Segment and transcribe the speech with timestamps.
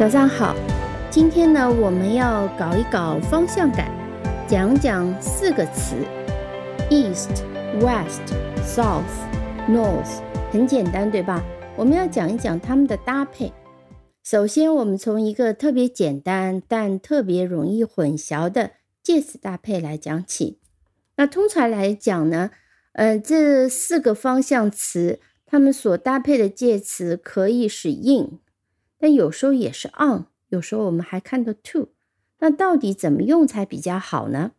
[0.00, 0.56] 早上好，
[1.10, 3.92] 今天呢，我们要搞一搞方向感，
[4.48, 5.94] 讲讲四个词
[6.88, 7.28] ：east、
[7.82, 8.22] west、
[8.64, 9.02] south、
[9.68, 11.44] north，很简单，对吧？
[11.76, 13.52] 我们要讲一讲它们的搭配。
[14.24, 18.70] 首先，我们从一个特别简单但特别容易混淆的
[19.02, 20.60] 介词搭配来讲起。
[21.16, 22.52] 那通常来讲呢，
[22.92, 28.38] 呃，这四个方向词，它们所搭配的介词可以是 in。
[29.02, 31.88] 但有时候也是 on，有时候我们还看到 to，
[32.40, 34.52] 那到底怎么用才比较好呢？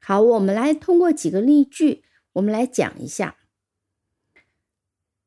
[0.00, 2.02] 好，我们来通过几个例句，
[2.32, 3.36] 我们来讲一下。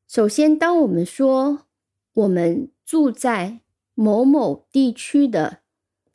[0.08, 1.66] 首先，当我们说
[2.14, 3.60] 我们住在
[3.94, 5.60] 某某地区的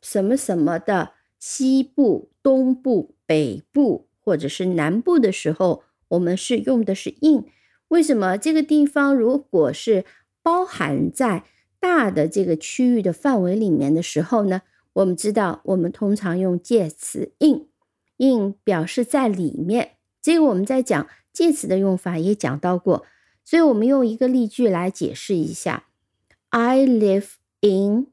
[0.02, 7.46] 什么什么的西部、东部、北部或者是南部的时候，我们是用的是 in。
[7.88, 10.04] 为什么这个地方如果是
[10.42, 11.44] 包含在？
[11.84, 14.62] 大的这个区域的范围里面的时候呢，
[14.94, 19.90] 我们知道我们通常用介词 in，in 表示在里面。
[20.22, 23.04] 这个我们在讲介词的用法也讲到过，
[23.44, 25.84] 所以我们用一个例句来解释一下
[26.48, 28.06] ：I live in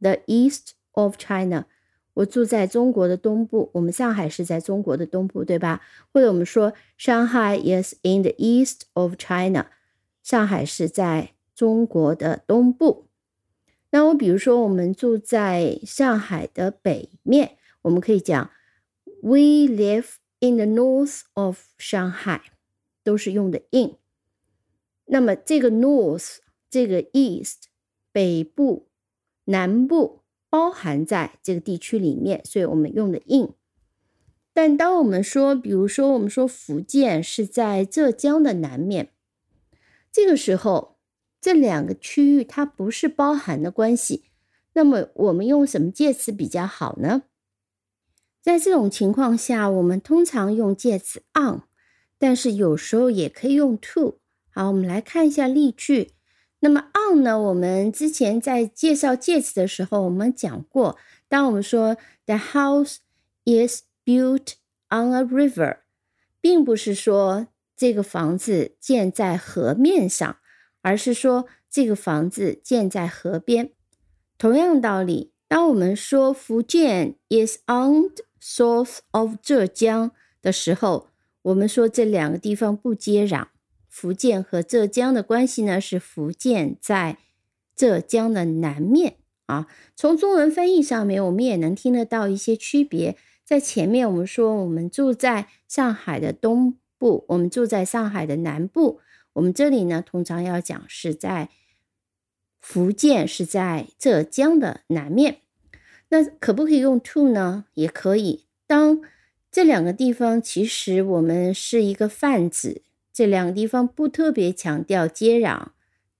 [0.00, 1.66] the east of China。
[2.14, 3.70] 我住在中国的东部。
[3.74, 5.80] 我们上海是在中国的东部，对吧？
[6.12, 9.66] 或者我们说，Shanghai is in the east of China。
[10.24, 11.35] 上海是在。
[11.56, 13.06] 中国的东部，
[13.88, 18.50] 那我比如说，我们住在上海的北面，我们可以讲
[19.22, 22.42] We live in the north of Shanghai，
[23.02, 23.96] 都是用的 in。
[25.06, 26.36] 那么这个 north，
[26.68, 27.62] 这个 east，
[28.12, 28.88] 北部、
[29.46, 30.20] 南部
[30.50, 33.54] 包含在这个地区里面，所以我们用的 in。
[34.52, 39.08] 但当我们说，比如说，我们说福建是在浙江的南面，
[40.12, 40.95] 这个时候。
[41.40, 44.24] 这两个区域它不是包含的关系，
[44.72, 47.22] 那么我们用什么介词比较好呢？
[48.42, 51.62] 在这种情况下，我们通常用介词 on，
[52.18, 54.20] 但是有时候也可以用 to。
[54.50, 56.12] 好，我们来看一下例句。
[56.60, 57.38] 那么 on 呢？
[57.38, 60.96] 我们之前在介绍介词的时候，我们讲过，
[61.28, 62.96] 当我们说 the house
[63.44, 64.54] is built
[64.88, 65.78] on a river，
[66.40, 70.38] 并不是说这个房子建在河面上。
[70.86, 73.72] 而是说这个房子建在河边。
[74.38, 81.08] 同样道理，当我们说福建 is on the south of 浙江的时候，
[81.42, 83.48] 我们说这两个地方不接壤。
[83.88, 87.18] 福建和浙江的关系呢，是福建在
[87.74, 89.16] 浙江的南面
[89.46, 89.66] 啊。
[89.96, 93.16] 从中文翻译上面，我们也能听得到一些区别。
[93.44, 99.00] 在前面我们说我们住在上海的东部，我们住在上海的南部。
[99.36, 101.50] 我们这里呢，通常要讲是在
[102.58, 105.40] 福建，是在浙江的南面。
[106.08, 107.66] 那可不可以用 to 呢？
[107.74, 108.46] 也可以。
[108.66, 109.02] 当
[109.52, 112.80] 这两个地方其实我们是一个泛指，
[113.12, 115.68] 这两个地方不特别强调接壤，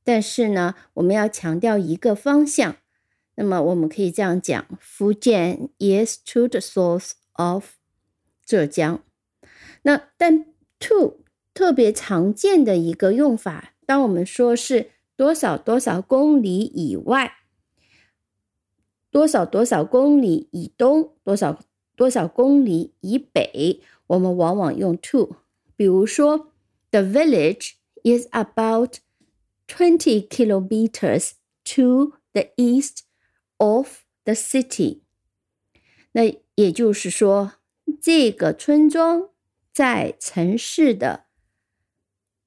[0.04, 2.76] 但是呢，我们要强调一个方向。
[3.36, 7.70] 那么我们可以这样讲：福建 is to the south of
[8.44, 9.02] 浙江。
[9.82, 10.44] 那但
[10.78, 11.24] to
[11.56, 17.38] 特别常见的一个用法，当我们说是多少多少公里以外，
[19.10, 21.58] 多少多少公里以东，多少
[21.96, 25.36] 多少公里以北，我们往往用 to。
[25.76, 26.52] 比如说
[26.90, 28.98] ，The village is about
[29.66, 31.30] twenty kilometers
[31.74, 32.98] to the east
[33.56, 35.00] of the city。
[36.12, 37.52] 那也就是说，
[37.98, 39.30] 这个村庄
[39.72, 41.24] 在城市的。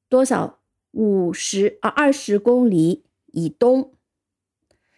[0.10, 0.58] 多少？
[0.92, 3.94] 五十啊，二十公里以东，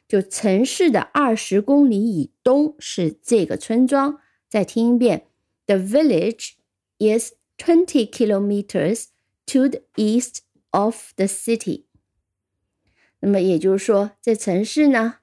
[0.07, 4.21] 就城市的二十公里以东是这个村庄。
[4.47, 5.27] 再听一遍
[5.65, 6.53] ：The village
[6.97, 9.07] is twenty kilometers
[9.47, 10.37] to the east
[10.69, 11.83] of the city。
[13.19, 15.15] 那么也就是说，这城市呢，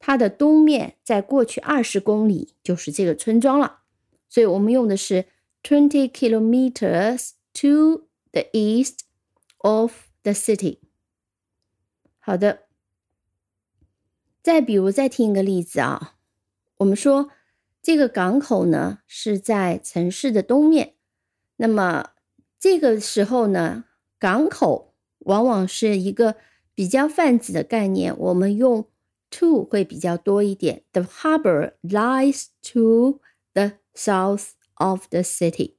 [0.00, 3.82] 它的东面在过去二十公里就是这个村庄了。
[4.28, 5.26] 所以我们用的是
[5.62, 9.05] twenty kilometers to the east。
[9.66, 10.78] Of the city。
[12.20, 12.68] 好的，
[14.40, 16.14] 再比如再听一个例子啊，
[16.76, 17.30] 我们说
[17.82, 20.94] 这个港口呢是在城市的东面，
[21.56, 22.10] 那么
[22.60, 23.86] 这个时候呢，
[24.20, 26.36] 港口往往是一个
[26.72, 28.88] 比较泛指的概念，我们用
[29.30, 30.84] to 会比较多一点。
[30.92, 33.20] The harbor lies to
[33.52, 35.74] the south of the city。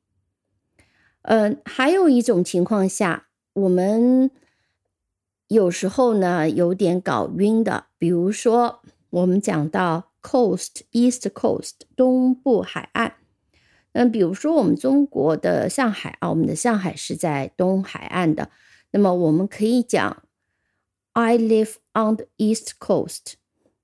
[1.22, 3.27] 嗯，还有一种情况下。
[3.58, 4.30] 我们
[5.48, 13.16] 有时候呢有点搞晕的，比如说我们讲到 coast east coast 东部海岸。
[13.94, 18.52] 嗯，比如说我们中国的上海啊，我们的上海是在东海岸的，
[18.92, 20.22] 那么我们可以讲
[21.14, 23.34] I live on the east coast。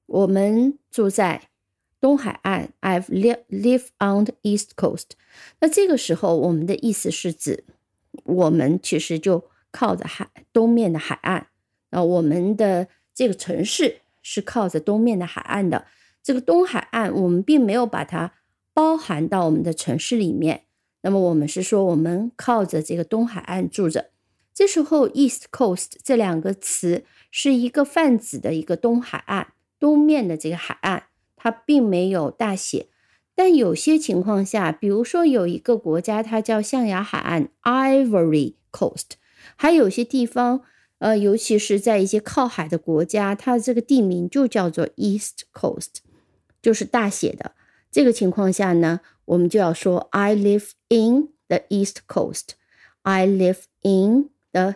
[0.06, 1.50] 我们住在
[2.00, 5.14] 东海岸，I've live live on the east coast。
[5.62, 7.64] 那这个时候，我们的意思是指
[8.24, 11.48] 我们其实就靠着海东面的海岸
[11.90, 15.88] 啊，我们的这个城市是靠着东面的海岸的。
[16.24, 18.32] 这个东海岸，我们并没有把它
[18.74, 20.64] 包含到我们的城市里面。
[21.02, 24.12] 那么我们是说，我们靠着这个东海岸住着。
[24.54, 29.48] 这时候，east coast 这两个词是一个泛指的一个东海岸。
[29.80, 31.04] 东面的这个海岸，
[31.36, 32.88] 它并没有大写，
[33.36, 39.18] 但有些情况下，比如说有一个国家，它叫象牙海岸 （Ivory Coast），
[39.56, 40.62] 还有些地方，
[41.00, 45.98] 呃，尤其是在一些靠海的国家，它的这个地名就叫做 East Coast，
[46.62, 47.54] 就是大写的。
[47.92, 54.76] 这个情况下呢，我们就要说 I live in the East Coast，I live in the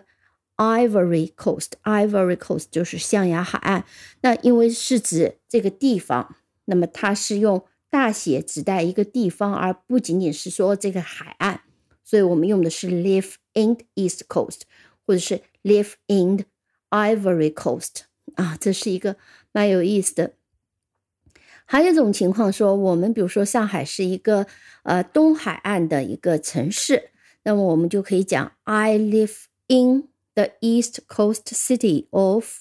[0.58, 3.86] Ivory Coast，Ivory Coast 就是象牙海岸。
[4.22, 6.36] 那因为是指这个地方，
[6.66, 11.62] 那么它是用大写指代一个地方，而不仅仅是说这个海岸。
[12.08, 14.62] 所以我们用的是 live in the East Coast，
[15.06, 16.46] 或者是 live in the
[16.90, 18.04] Ivory Coast。
[18.36, 19.18] 啊，这是一个
[19.52, 20.32] 蛮有意思的。
[21.66, 24.48] 还有一种情况说，我们比如说上海是一个
[24.84, 27.10] 呃东海岸的一个城市，
[27.44, 30.08] 那么我们就可以讲 I live in。
[30.38, 32.60] The East Coast city of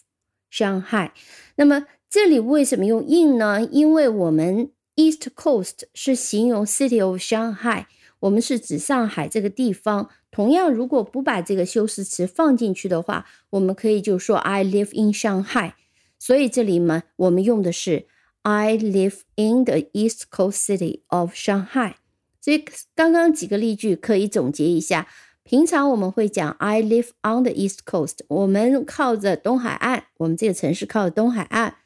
[0.51, 1.11] Shanghai。
[1.57, 3.69] 那么这里为什么用 in 呢？
[3.71, 7.85] 因为我们 East Coast 是形容 City of Shanghai，
[8.21, 10.11] 我们是指上海这个地方。
[10.31, 15.73] 同样，如果不把这个修饰词放进去的话，我们可以就说 I live in Shanghai。
[16.19, 18.07] 所以这里嘛，我们用的是
[18.43, 21.95] I live in the East Coast city of Shanghai。
[22.41, 22.65] 所以
[22.95, 25.09] 刚刚几个例句可以总结一下。
[25.43, 31.77] 平常我们会讲 I live on the east coast，我们靠着东海岸，我们这个城市靠着东海岸。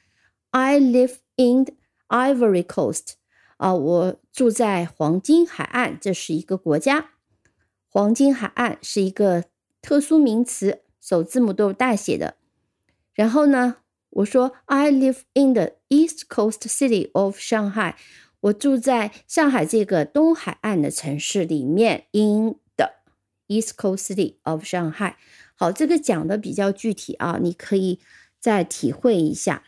[0.50, 1.66] I live in
[2.08, 3.16] Ivory Coast，
[3.60, 7.10] 啊，我住在黄金海岸，这是一个国家。
[7.86, 9.44] 黄金海岸是一个
[9.82, 12.36] 特殊名词，首字母都是大写的。
[13.12, 13.76] 然后呢，
[14.08, 17.96] 我说 I live in the east coast city of Shanghai，
[18.40, 22.06] 我住在上海这个东海岸的城市里面。
[22.12, 22.92] In the
[23.48, 25.16] East Coast City of Shanghai。
[25.54, 28.00] 好，这个讲的比较具体啊，你可以
[28.38, 29.64] 再体会一下。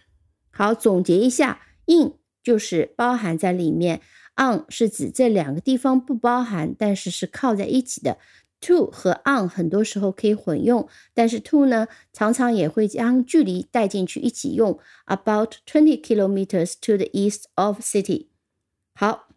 [0.50, 4.00] 好，总结一下，in 就是包含在里面
[4.36, 8.18] ，on 是指这两个地方不包含，但是是靠在一起的。
[8.60, 14.78] to 和 on 很多时候可以混用，但是 to 呢，常常也会将距离带进去一起用。
[15.06, 18.28] About twenty kilometers to the east of city。
[18.94, 19.28] 好。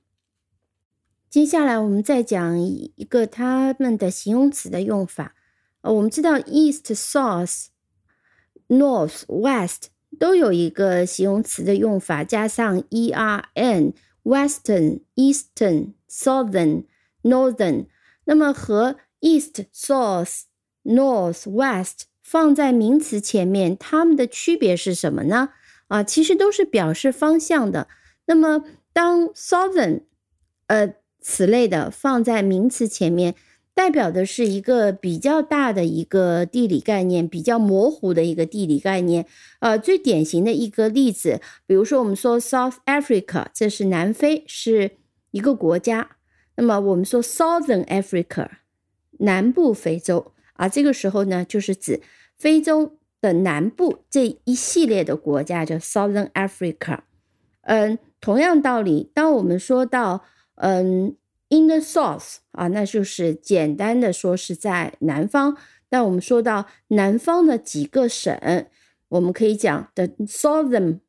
[1.27, 5.35] 接下来我们再讲一个它们的形容词的用法。
[5.81, 7.65] 呃，我们知道 east、south、
[8.69, 9.89] north、west
[10.19, 13.93] 都有一个形容词的用法，加上 er，n，western、
[15.15, 16.85] eastern、southern、
[17.21, 17.85] northern。
[18.25, 20.41] 那么和 east、south、
[20.83, 25.49] north、west 放在名词前面，它们的区别是什么呢？
[25.87, 27.87] 啊，其实都是表示方向的。
[28.25, 30.01] 那么当 southern，
[30.67, 30.95] 呃。
[31.27, 33.33] 此类的放在名词前面，
[33.75, 39.27] 代表的是一个比较大的一个地理概念，比较模糊的一个地理概念。
[39.59, 44.91] 呃，最典型的一个例子，比如说我们说 South Africa，这是南非，是
[45.31, 46.11] 一个国家。
[46.55, 48.47] 那么我们说 Southern Africa，
[49.19, 52.01] 南部非洲啊，这个时候呢，就是指
[52.37, 56.99] 非洲的南部这一系列的国家叫 Southern Africa。
[57.63, 60.23] 嗯，同样道理，当我们说到
[60.55, 61.17] 嗯
[61.49, 65.57] ，in the south 啊，那就是简单的说是在南方。
[65.87, 68.67] 但我们说到南方的几个省，
[69.09, 70.99] 我们可以讲 the southern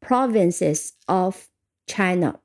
[0.00, 1.46] provinces of
[1.86, 2.40] China。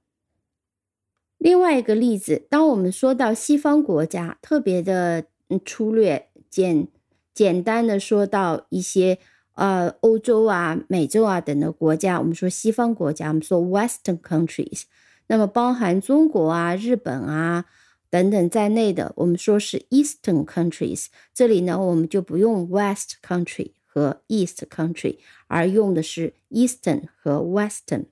[1.37, 5.25] 另外一个例子，当我们说到西方国家，特别的
[5.65, 6.87] 粗略简
[7.33, 9.17] 简单的说到一些
[9.55, 14.83] 呃欧洲啊、美洲啊等的国家，我们说西方国家，我们说 Western countries。
[15.31, 17.65] 那么包含中国啊、日本啊
[18.09, 21.05] 等等在内的，我们说是 Eastern countries。
[21.35, 28.05] 这里呢，我们就不用 West country 和 East country，而用的是 Eastern 和 Western。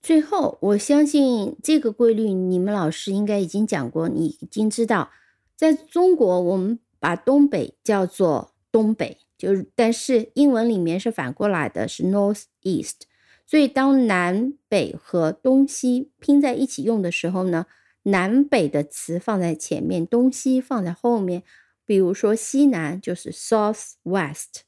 [0.00, 5.10] 最后，我相信这个规律你们老师应该已经讲过，你已经知道，
[5.56, 13.09] 在中国我们把东北叫做东北，就是但是英文里面是反过来的，是 North East。
[13.50, 17.66] 所以当南北和东西拼在一起用的时候呢，
[18.04, 21.42] 南北的词放在前面，东西放在后面。
[21.84, 24.60] 比如说西南就是 south west，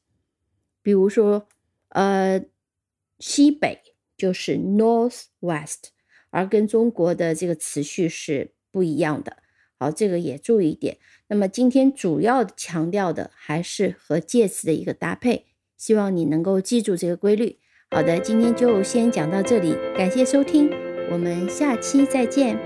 [0.81, 1.47] 比如说
[1.87, 2.43] 呃
[3.19, 3.79] 西北
[4.17, 5.91] 就是 north west，
[6.29, 9.37] 而跟中国的这个词序是不一样的。
[9.79, 10.97] 好，这个也注意一点。
[11.27, 15.45] 那么今天主要强调的还是和介词的一个搭配，
[15.77, 17.59] 希望你能够记住这个规律。
[17.93, 20.71] 好的，今天就先讲到这里，感谢收听，
[21.11, 22.57] 我们下期再见。